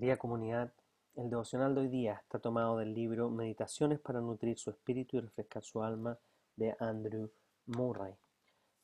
[0.00, 0.72] Querida comunidad,
[1.14, 5.20] el devocional de hoy día está tomado del libro Meditaciones para nutrir su espíritu y
[5.20, 6.18] refrescar su alma
[6.56, 7.30] de Andrew
[7.66, 8.14] Murray.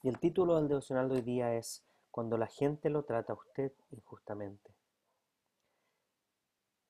[0.02, 3.36] Y el título del devocional de hoy día es Cuando la gente lo trata a
[3.36, 4.74] usted injustamente.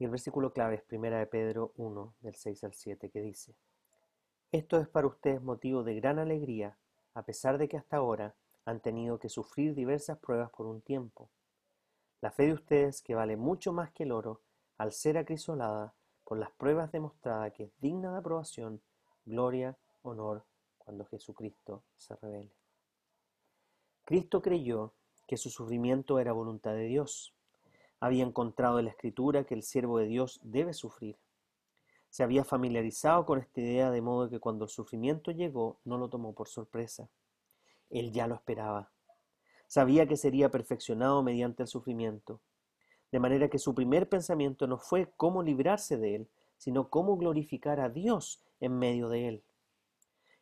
[0.00, 3.54] Y el versículo clave es 1 de Pedro 1, del 6 al 7, que dice,
[4.50, 6.76] Esto es para ustedes motivo de gran alegría,
[7.14, 8.34] a pesar de que hasta ahora
[8.64, 11.30] han tenido que sufrir diversas pruebas por un tiempo.
[12.26, 14.40] La fe de ustedes, que vale mucho más que el oro,
[14.78, 15.94] al ser acrisolada
[16.24, 18.82] por las pruebas demostrada que es digna de aprobación,
[19.24, 20.44] gloria, honor,
[20.76, 22.50] cuando Jesucristo se revele.
[24.04, 24.92] Cristo creyó
[25.28, 27.32] que su sufrimiento era voluntad de Dios.
[28.00, 31.16] Había encontrado en la Escritura que el siervo de Dios debe sufrir.
[32.10, 36.08] Se había familiarizado con esta idea de modo que cuando el sufrimiento llegó no lo
[36.08, 37.08] tomó por sorpresa.
[37.88, 38.90] Él ya lo esperaba.
[39.66, 42.40] Sabía que sería perfeccionado mediante el sufrimiento,
[43.10, 47.80] de manera que su primer pensamiento no fue cómo librarse de él, sino cómo glorificar
[47.80, 49.42] a Dios en medio de él.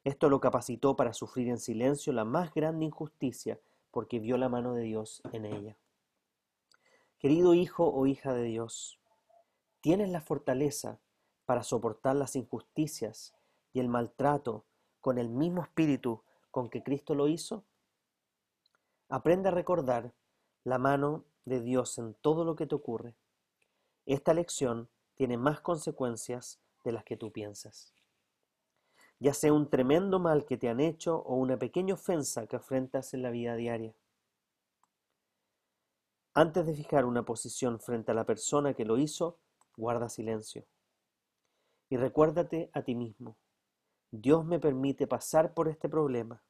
[0.04, 3.58] Esto lo capacitó para sufrir en silencio la más grande injusticia,
[3.90, 5.76] porque vio la mano de Dios en ella.
[7.18, 8.98] Querido hijo o hija de Dios,
[9.80, 10.98] ¿tienes la fortaleza
[11.46, 13.34] para soportar las injusticias
[13.72, 14.64] y el maltrato
[15.00, 17.64] con el mismo espíritu con que Cristo lo hizo?
[19.08, 20.12] Aprende a recordar
[20.64, 23.14] la mano de Dios en todo lo que te ocurre.
[24.06, 27.94] Esta lección tiene más consecuencias de las que tú piensas.
[29.20, 33.14] Ya sea un tremendo mal que te han hecho o una pequeña ofensa que afrentas
[33.14, 33.94] en la vida diaria.
[36.34, 39.38] Antes de fijar una posición frente a la persona que lo hizo,
[39.76, 40.66] guarda silencio.
[41.88, 43.36] Y recuérdate a ti mismo,
[44.10, 46.42] Dios me permite pasar por este problema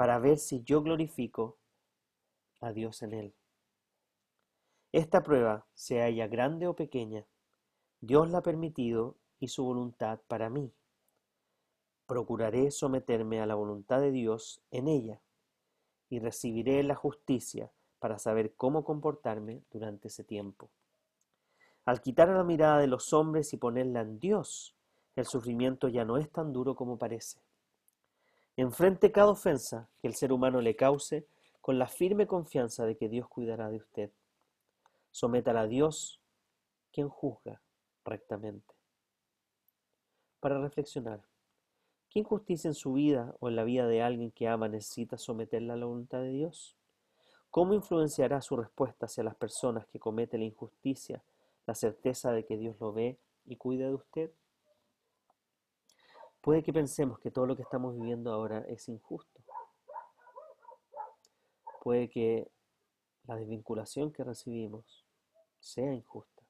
[0.00, 1.58] para ver si yo glorifico
[2.62, 3.34] a Dios en él.
[4.92, 7.26] Esta prueba, sea ella grande o pequeña,
[8.00, 10.72] Dios la ha permitido y su voluntad para mí.
[12.06, 15.20] Procuraré someterme a la voluntad de Dios en ella
[16.08, 20.70] y recibiré la justicia para saber cómo comportarme durante ese tiempo.
[21.84, 24.74] Al quitar la mirada de los hombres y ponerla en Dios,
[25.14, 27.38] el sufrimiento ya no es tan duro como parece.
[28.60, 31.26] Enfrente cada ofensa que el ser humano le cause
[31.62, 34.10] con la firme confianza de que Dios cuidará de usted.
[35.10, 36.20] Sométala a Dios,
[36.92, 37.62] quien juzga
[38.04, 38.74] rectamente.
[40.40, 41.22] Para reflexionar,
[42.10, 45.72] ¿qué injusticia en su vida o en la vida de alguien que ama necesita someterla
[45.72, 46.76] a la voluntad de Dios?
[47.50, 51.24] ¿Cómo influenciará su respuesta hacia las personas que cometen la injusticia
[51.66, 54.30] la certeza de que Dios lo ve y cuida de usted?
[56.40, 59.40] Puede que pensemos que todo lo que estamos viviendo ahora es injusto.
[61.82, 62.50] Puede que
[63.24, 65.04] la desvinculación que recibimos
[65.58, 66.42] sea injusta.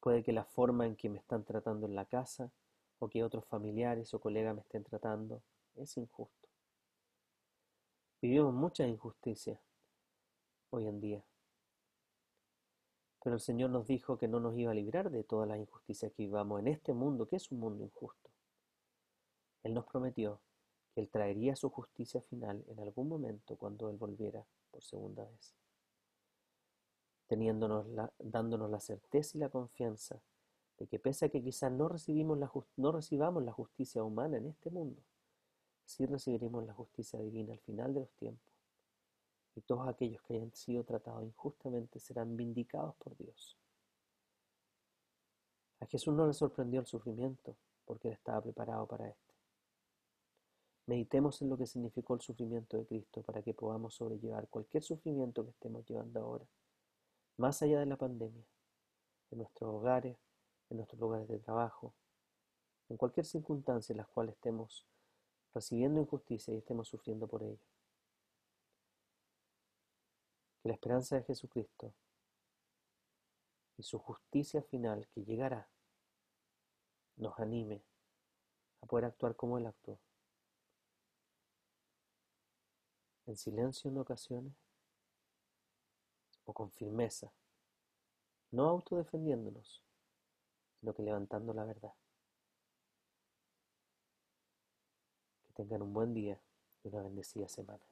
[0.00, 2.50] Puede que la forma en que me están tratando en la casa
[2.98, 5.42] o que otros familiares o colegas me estén tratando
[5.76, 6.48] es injusto.
[8.22, 9.60] Vivimos muchas injusticias
[10.70, 11.22] hoy en día.
[13.22, 16.12] Pero el Señor nos dijo que no nos iba a librar de todas las injusticias
[16.12, 18.23] que vivamos en este mundo, que es un mundo injusto.
[19.64, 20.40] Él nos prometió
[20.94, 25.54] que Él traería su justicia final en algún momento cuando Él volviera por segunda vez,
[27.28, 30.20] dándonos la certeza y la confianza
[30.78, 31.88] de que pese a que quizás no,
[32.76, 35.02] no recibamos la justicia humana en este mundo,
[35.84, 38.52] sí recibiremos la justicia divina al final de los tiempos.
[39.56, 43.56] Y todos aquellos que hayan sido tratados injustamente serán vindicados por Dios.
[45.80, 49.23] A Jesús no le sorprendió el sufrimiento porque Él estaba preparado para esto.
[50.86, 55.44] Meditemos en lo que significó el sufrimiento de Cristo para que podamos sobrellevar cualquier sufrimiento
[55.44, 56.44] que estemos llevando ahora,
[57.38, 58.44] más allá de la pandemia,
[59.30, 60.18] en nuestros hogares,
[60.68, 61.94] en nuestros lugares de trabajo,
[62.90, 64.86] en cualquier circunstancia en la cual estemos
[65.54, 67.66] recibiendo injusticia y estemos sufriendo por ello.
[70.62, 71.94] Que la esperanza de Jesucristo
[73.78, 75.68] y su justicia final que llegará
[77.16, 77.82] nos anime
[78.82, 79.98] a poder actuar como Él actuó.
[83.26, 84.52] En silencio en ocasiones
[86.44, 87.32] o con firmeza,
[88.50, 89.82] no autodefendiéndonos,
[90.80, 91.92] sino que levantando la verdad.
[95.46, 96.40] Que tengan un buen día
[96.82, 97.82] y una bendecida semana.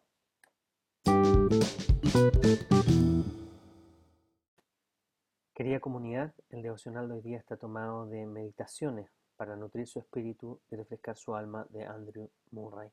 [5.54, 10.60] Querida comunidad, el devocional de hoy día está tomado de meditaciones para nutrir su espíritu
[10.70, 12.90] y refrescar su alma de Andrew Murray.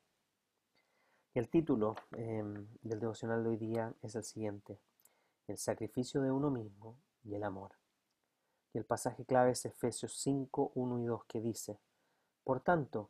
[1.40, 4.78] El título em, del devocional de hoy día es el siguiente,
[5.48, 7.72] El sacrificio de uno mismo y el amor.
[8.74, 11.80] Y el pasaje clave es Efesios 5, 1 y 2 que dice,
[12.44, 13.10] Por tanto,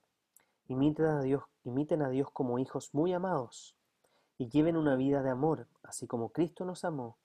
[0.67, 3.75] imiten a Dios, imiten a Dios como hijos muy amados
[4.37, 7.17] y lleven una vida de amor, así como Cristo nos amó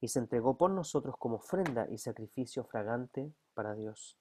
[0.00, 4.18] y se entregó por nosotros como ofrenda y sacrificio fragante para Dios.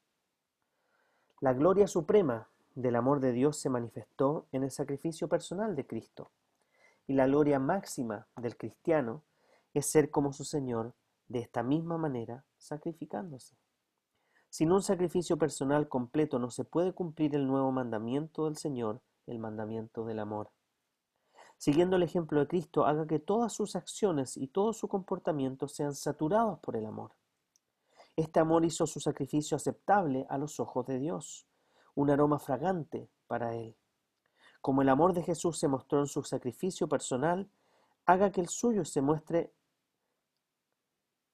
[1.39, 2.47] La gloria suprema
[2.77, 6.29] del amor de Dios se manifestó en el sacrificio personal de Cristo,
[7.07, 9.23] y la gloria máxima del cristiano
[9.73, 10.93] es ser como su Señor
[11.27, 13.57] de esta misma manera, sacrificándose.
[14.49, 19.39] Sin un sacrificio personal completo no se puede cumplir el nuevo mandamiento del Señor, el
[19.39, 20.51] mandamiento del amor.
[21.57, 25.95] Siguiendo el ejemplo de Cristo, haga que todas sus acciones y todo su comportamiento sean
[25.95, 27.13] saturados por el amor.
[28.15, 31.47] Este amor hizo su sacrificio aceptable a los ojos de Dios,
[31.97, 33.75] un aroma fragante para Él.
[34.61, 37.49] Como el amor de Jesús se mostró en su sacrificio personal,
[38.05, 39.51] haga que el suyo se muestre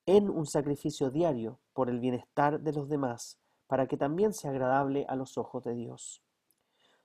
[0.06, 3.38] en un sacrificio diario por el bienestar de los demás,
[3.68, 6.24] para que también sea agradable a los ojos de Dios.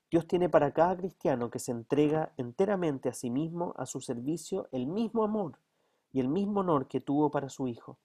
[0.09, 4.69] Dios tiene para cada cristiano que se entrega enteramente a sí mismo, a su servicio,
[4.71, 5.59] el mismo amor
[6.13, 7.99] y el mismo honor que tuvo para su Hijo.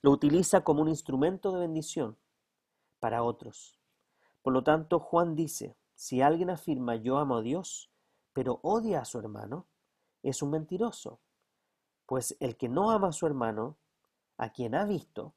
[0.00, 2.16] Lo utiliza como un instrumento de bendición
[2.98, 3.81] para otros.
[4.42, 7.90] Por lo tanto, Juan dice, si alguien afirma yo amo a Dios,
[8.32, 9.68] pero odia a su hermano,
[10.22, 11.20] es un mentiroso.
[12.06, 13.78] Pues el que no ama a su hermano,
[14.36, 15.34] a quien ha visto,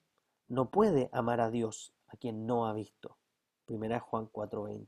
[0.47, 3.17] no puede amar a Dios, a quien no ha visto.
[3.65, 4.87] Primera Juan 4:20.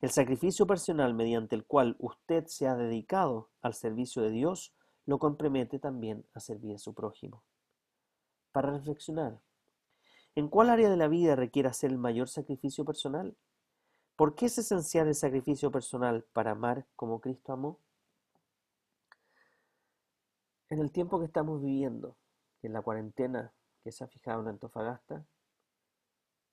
[0.00, 4.74] El sacrificio personal mediante el cual usted se ha dedicado al servicio de Dios
[5.06, 7.42] lo compromete también a servir a su prójimo.
[8.52, 9.40] Para reflexionar,
[10.38, 13.36] ¿en cuál área de la vida requiere hacer el mayor sacrificio personal?
[14.14, 17.80] ¿Por qué es esencial el sacrificio personal para amar como Cristo amó?
[20.70, 22.16] En el tiempo que estamos viviendo,
[22.62, 23.52] en la cuarentena
[23.82, 25.26] que se ha fijado en Antofagasta,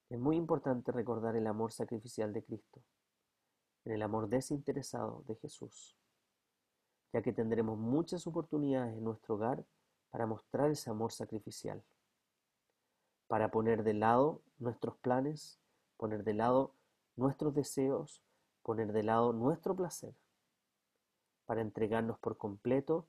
[0.10, 2.82] es muy importante recordar el amor sacrificial de Cristo
[3.84, 5.96] en el amor desinteresado de Jesús,
[7.14, 9.64] ya que tendremos muchas oportunidades en nuestro hogar
[10.10, 11.84] para mostrar ese amor sacrificial,
[13.27, 15.60] para poner de lado nuestros planes,
[15.98, 16.74] poner de lado
[17.16, 18.22] nuestros deseos,
[18.62, 20.13] poner de lado nuestro placer,
[21.45, 23.07] para entregarnos por completo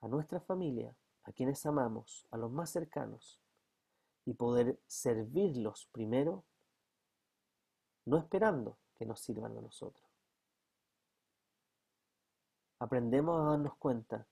[0.00, 0.94] a nuestra familia,
[1.24, 3.40] a quienes amamos, a los más cercanos,
[4.26, 6.44] y poder servirlos primero,
[8.06, 10.06] no esperando que nos sirvan a nosotros.
[12.78, 14.26] Aprendemos a darnos cuenta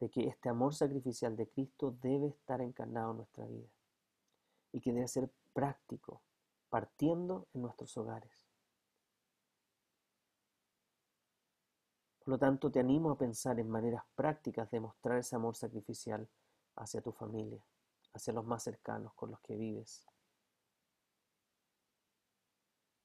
[0.00, 3.68] de que este amor sacrificial de Cristo debe estar encarnado en nuestra vida
[4.72, 6.22] y que debe ser práctico,
[6.68, 8.32] partiendo en nuestros hogares.
[12.18, 16.28] Por lo tanto, te animo a pensar en maneras prácticas de mostrar ese amor sacrificial
[16.76, 17.64] hacia tu familia,
[18.12, 20.06] hacia los más cercanos con los que vives.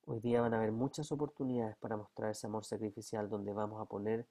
[0.05, 3.85] Hoy día van a haber muchas oportunidades para mostrar ese amor sacrificial donde vamos a
[3.85, 4.27] poner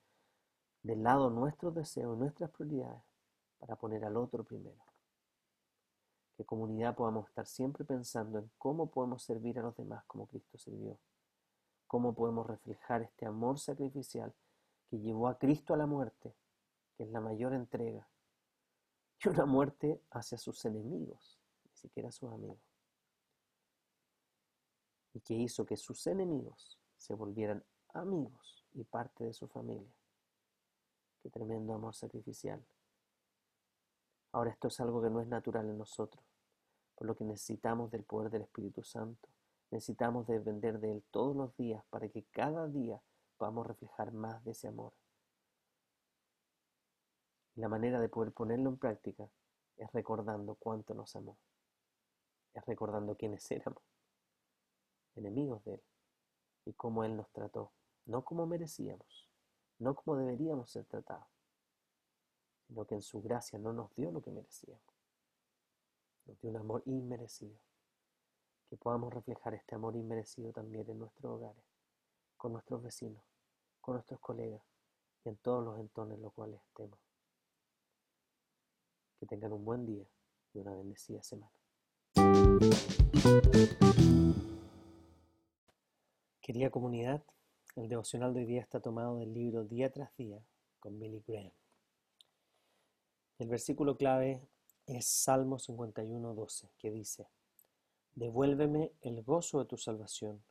[0.82, 3.02] del lado nuestros deseos, nuestras prioridades,
[3.58, 4.91] para poner al otro primero.
[6.36, 10.58] Que comunidad podamos estar siempre pensando en cómo podemos servir a los demás como Cristo
[10.58, 10.98] sirvió.
[11.86, 14.32] Cómo podemos reflejar este amor sacrificial
[14.88, 16.34] que llevó a Cristo a la muerte,
[16.96, 18.08] que es la mayor entrega.
[19.24, 22.58] Y una muerte hacia sus enemigos, ni siquiera sus amigos.
[25.14, 27.62] Y que hizo que sus enemigos se volvieran
[27.94, 29.92] amigos y parte de su familia.
[31.22, 32.64] Qué tremendo amor sacrificial.
[34.32, 36.24] Ahora esto es algo que no es natural en nosotros,
[37.02, 39.28] por lo que necesitamos del poder del Espíritu Santo.
[39.72, 43.02] Necesitamos depender de Él todos los días para que cada día
[43.38, 44.92] podamos reflejar más de ese amor.
[47.56, 49.28] la manera de poder ponerlo en práctica
[49.78, 51.36] es recordando cuánto nos amó.
[52.54, 53.82] Es recordando quiénes éramos,
[55.16, 55.82] enemigos de Él,
[56.66, 57.72] y cómo Él nos trató,
[58.06, 59.28] no como merecíamos
[59.80, 61.26] no como deberíamos ser tratados,
[62.68, 64.91] sino que en su gracia no nos dio lo que merecíamos.
[66.26, 67.58] Nos dio un amor inmerecido.
[68.68, 71.64] Que podamos reflejar este amor inmerecido también en nuestros hogares,
[72.36, 73.22] con nuestros vecinos,
[73.80, 74.62] con nuestros colegas
[75.24, 76.98] y en todos los entornos en los cuales estemos.
[79.18, 80.06] Que tengan un buen día
[80.54, 81.52] y una bendecida semana.
[86.40, 87.22] Querida comunidad,
[87.76, 90.42] el devocional de hoy día está tomado del libro Día tras Día
[90.80, 91.52] con Billy Graham.
[93.38, 94.48] El versículo clave
[94.96, 97.28] es Salmo 51, 12, que dice,
[98.14, 100.42] Devuélveme el gozo de tu salvación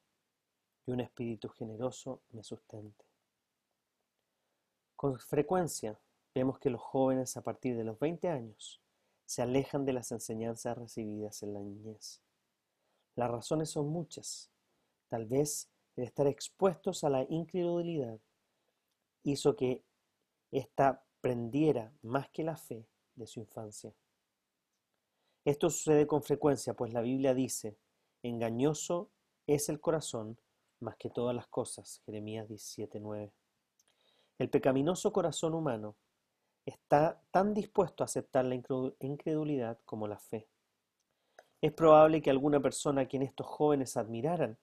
[0.85, 3.05] y un espíritu generoso me sustente.
[4.95, 5.99] Con frecuencia
[6.33, 8.81] vemos que los jóvenes a partir de los 20 años
[9.25, 12.21] se alejan de las enseñanzas recibidas en la niñez.
[13.15, 14.51] Las razones son muchas.
[15.09, 18.19] Tal vez el estar expuestos a la incredulidad
[19.23, 19.83] hizo que
[20.51, 23.93] ésta prendiera más que la fe de su infancia.
[25.43, 27.77] Esto sucede con frecuencia, pues la Biblia dice,
[28.21, 29.09] engañoso
[29.47, 30.37] es el corazón
[30.79, 32.01] más que todas las cosas.
[32.05, 33.31] Jeremías 17:9.
[34.37, 35.95] El pecaminoso corazón humano
[36.65, 38.55] está tan dispuesto a aceptar la
[38.99, 40.47] incredulidad como la fe.
[41.59, 44.57] Es probable que alguna persona a quien estos jóvenes admiraran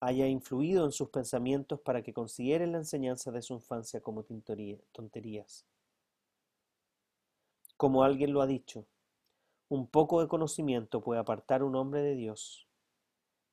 [0.00, 4.24] haya influido en sus pensamientos para que consideren la enseñanza de su infancia como
[4.92, 5.66] tonterías.
[7.76, 8.86] Como alguien lo ha dicho,
[9.68, 12.66] un poco de conocimiento puede apartar un hombre de Dios,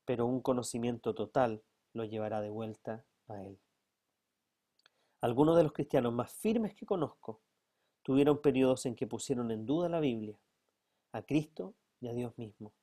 [0.05, 3.59] pero un conocimiento total lo llevará de vuelta a él.
[5.21, 7.41] Algunos de los cristianos más firmes que conozco
[8.03, 10.39] tuvieron periodos en que pusieron en duda la Biblia,
[11.11, 12.73] a Cristo y a Dios mismo.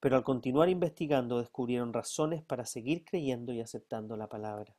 [0.00, 4.74] Pero al continuar investigando descubrieron razones para seguir creyendo y aceptando la palabra.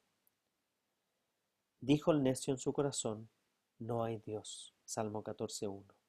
[1.79, 3.29] Dijo el necio en su corazón,
[3.77, 4.73] no hay Dios.
[4.83, 6.00] Salmo 14.1.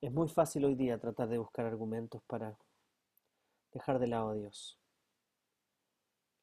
[0.00, 2.56] Es muy fácil hoy día tratar de buscar argumentos para
[3.72, 4.78] dejar de lado a Dios.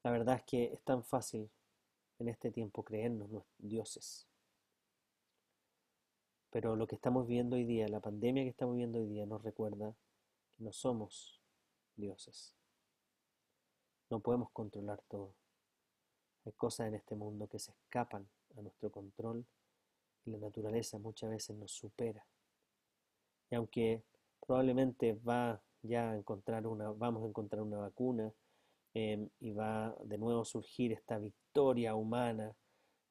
[0.04, 1.50] La verdad es que es tan fácil
[2.20, 4.28] en este tiempo creernos dioses.
[6.50, 9.42] Pero lo que estamos viendo hoy día, la pandemia que estamos viendo hoy día, nos
[9.42, 9.96] recuerda
[10.58, 11.42] que no somos
[11.96, 12.54] dioses.
[14.10, 15.34] No podemos controlar todo.
[16.44, 19.46] Hay cosas en este mundo que se escapan a nuestro control
[20.26, 22.26] y la naturaleza muchas veces nos supera.
[23.50, 24.04] Y aunque
[24.46, 28.32] probablemente va ya a encontrar una, vamos a encontrar una vacuna
[28.94, 32.56] em, y va de nuevo a surgir esta victoria humana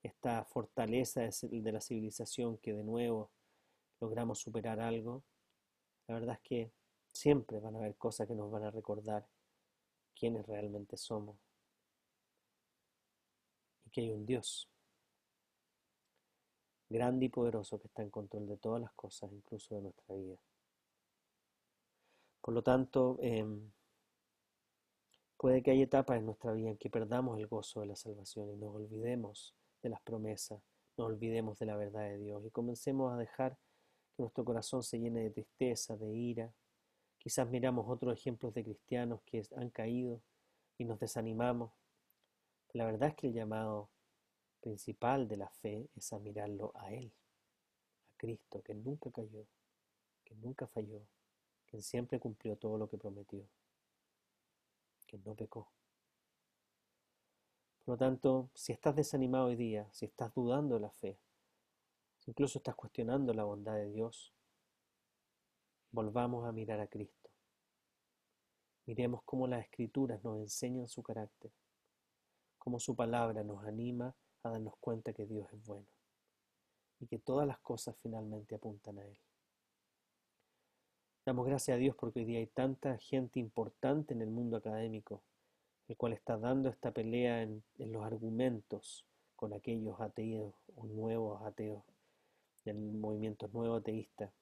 [0.04, 3.30] esta fortaleza de la civilización que de nuevo
[4.00, 5.24] logramos superar algo,
[6.06, 6.72] la verdad es que
[7.10, 9.26] siempre van a haber cosas que nos van a recordar
[10.14, 11.38] quiénes realmente somos.
[13.86, 14.68] Y que hay un Dios
[16.94, 20.36] grande y poderoso que está en control de todas las cosas, incluso de nuestra vida.
[22.40, 23.72] Por lo tanto, em,
[25.36, 28.48] puede que haya etapas en nuestra vida en que perdamos el gozo de la salvación
[28.50, 30.62] y nos olvidemos de las promesas,
[30.96, 33.58] nos olvidemos de la verdad de Dios y comencemos a dejar
[34.16, 36.54] que nuestro corazón se llene de tristeza, de ira.
[37.18, 40.20] Quizás miramos otros ejemplos de cristianos que han caído
[40.78, 41.72] y nos desanimamos.
[42.72, 43.90] La verdad es que el llamado
[44.64, 47.12] principal de la fe es a mirarlo a Él,
[48.08, 49.46] a Cristo, que nunca cayó,
[50.24, 51.02] que nunca falló,
[51.66, 53.46] que siempre cumplió todo lo que prometió,
[55.06, 55.70] que no pecó.
[57.84, 61.18] Por lo tanto, si estás desanimado hoy día, si estás dudando de la fe,
[62.20, 64.32] si incluso estás cuestionando la bondad de Dios,
[65.90, 67.30] volvamos a mirar a Cristo.
[68.86, 71.52] Miremos cómo las escrituras nos enseñan su carácter,
[72.56, 75.86] cómo su palabra nos anima a darnos cuenta que Dios es bueno
[77.00, 79.18] y que todas las cosas finalmente apuntan a Él.
[81.26, 85.22] Damos gracias a Dios porque hoy día hay tanta gente importante en el mundo académico
[85.88, 89.04] el cual está dando esta pelea en, los argumentos
[89.36, 91.82] con aquellos ateos o nuevos ateos,
[92.64, 94.32] del movimiento nuevo ateísta,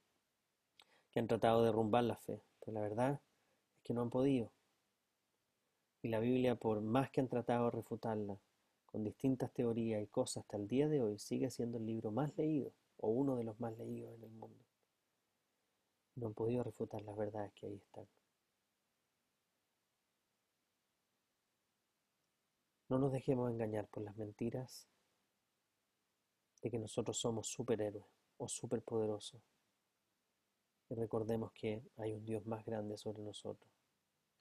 [1.10, 3.20] que han tratado de derrumbar la fe, pero la verdad es
[3.82, 4.52] que no han podido.
[6.02, 8.38] Y la Biblia, por más que han tratado de refutarla,
[8.92, 12.36] con distintas teorías y cosas hasta el día de hoy, sigue siendo el libro más
[12.36, 14.62] leído, o uno de los más leídos en el mundo.
[16.16, 18.06] No han podido refutar las verdades que ahí están.
[22.90, 24.86] No nos dejemos engañar por las mentiras
[26.60, 28.04] de que nosotros somos superhéroes
[28.36, 29.40] o superpoderosos.
[30.90, 33.72] Y recordemos que hay un Dios más grande sobre nosotros,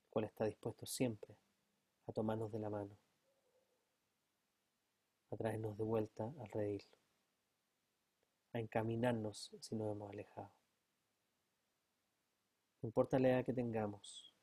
[0.04, 1.38] el cual está dispuesto siempre
[2.08, 2.98] a tomarnos de la mano,
[5.32, 6.86] a traernos de vuelta al redil,
[8.54, 10.52] a encaminarnos si nos hemos alejado.
[12.82, 14.36] No importa la edad que tengamos,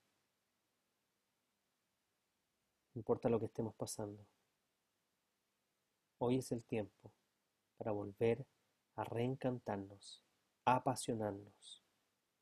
[2.94, 4.26] importa lo que estemos pasando.
[6.18, 7.12] Hoy es el tiempo
[7.76, 8.44] para volver
[8.96, 10.24] a reencantarnos,
[10.64, 11.84] a apasionarnos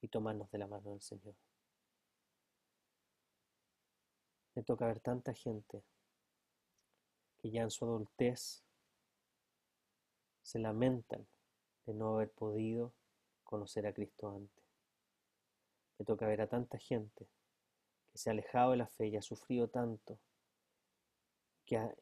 [0.01, 1.35] y tomarnos de la mano del Señor.
[4.55, 5.85] Me toca ver tanta gente
[7.47, 8.65] que ya en su adultez
[10.43, 11.27] se lamentan
[11.87, 12.93] de no haber podido
[13.45, 14.65] conocer a Cristo antes.
[15.99, 17.29] Me toca ver a tanta gente
[18.11, 20.19] que se ha alejado de la fe y ha sufrido tanto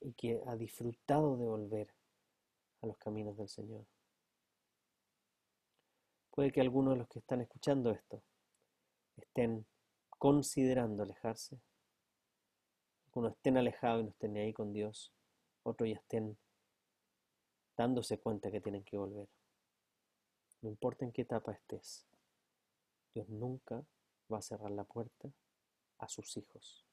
[0.01, 1.95] y que ha disfrutado de volver
[2.81, 3.85] a los caminos del Señor.
[6.31, 8.23] Puede que algunos de los que están escuchando esto
[9.17, 9.67] estén
[10.11, 11.59] considerando alejarse,
[13.07, 15.13] algunos estén alejados y no estén ahí con Dios,
[15.65, 16.39] otros ya estén
[17.77, 19.29] dándose cuenta que tienen que volver.
[20.63, 22.07] No importa en qué etapa estés,
[23.13, 23.85] Dios nunca
[24.33, 25.31] va a cerrar la puerta
[25.99, 26.85] a sus hijos.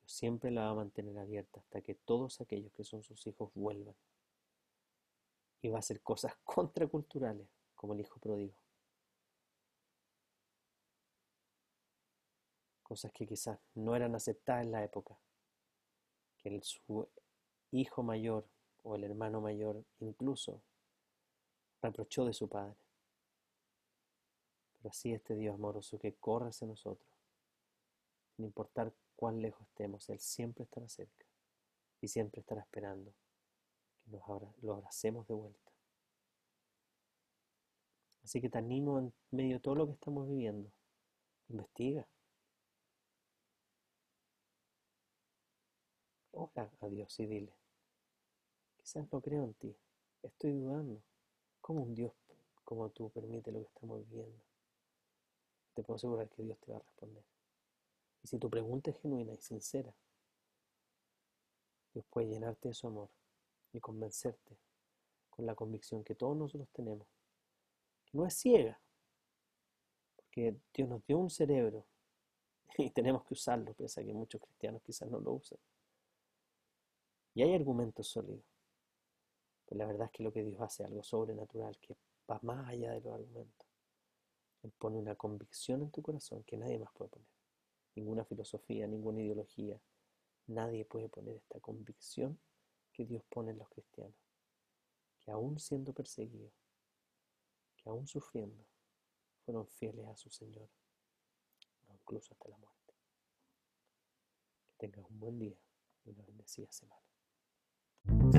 [0.00, 3.50] Dios siempre la va a mantener abierta hasta que todos aquellos que son sus hijos
[3.54, 3.96] vuelvan.
[5.60, 8.54] Y va a hacer cosas contraculturales, como el hijo pródigo.
[12.82, 15.18] Cosas que quizás no eran aceptadas en la época.
[16.48, 17.08] El, su
[17.70, 18.46] hijo mayor
[18.82, 20.62] o el hermano mayor incluso
[21.82, 22.76] reprochó de su padre.
[24.78, 27.08] Pero así este Dios amoroso que corre hacia nosotros,
[28.36, 31.26] sin importar cuán lejos estemos, Él siempre estará cerca
[32.00, 33.12] y siempre estará esperando
[34.04, 34.22] que nos
[34.62, 35.72] lo abracemos de vuelta.
[38.22, 40.70] Así que te animo en medio de todo lo que estamos viviendo.
[41.48, 42.06] Investiga.
[46.80, 47.52] A Dios y dile,
[48.78, 49.76] quizás no creo en ti,
[50.22, 51.00] estoy dudando.
[51.60, 52.12] ¿Cómo un Dios
[52.64, 54.42] como tú permite lo que estamos viviendo?
[55.74, 57.22] Te puedo asegurar que Dios te va a responder.
[58.24, 59.94] Y si tu pregunta es genuina y sincera,
[61.92, 63.08] Dios puede llenarte de su amor
[63.72, 64.56] y convencerte
[65.30, 67.06] con la convicción que todos nosotros tenemos
[68.12, 68.80] no es ciega,
[70.16, 71.84] porque Dios nos dio un cerebro
[72.78, 75.58] y tenemos que usarlo, pese a que muchos cristianos quizás no lo usan.
[77.38, 78.42] Y hay argumentos sólidos,
[79.64, 81.96] pero la verdad es que lo que Dios hace es algo sobrenatural que
[82.28, 83.68] va más allá de los argumentos.
[84.64, 87.28] Él pone una convicción en tu corazón que nadie más puede poner.
[87.94, 89.80] Ninguna filosofía, ninguna ideología,
[90.48, 92.40] nadie puede poner esta convicción
[92.92, 94.18] que Dios pone en los cristianos,
[95.20, 96.52] que aún siendo perseguidos,
[97.84, 98.66] aún sufriendo,
[99.44, 100.68] fueron fieles a su Señor,
[101.88, 102.94] incluso hasta la muerte.
[104.76, 105.56] Que tengas un buen día
[106.04, 107.07] y una bendecida semana.
[108.06, 108.37] Yeah.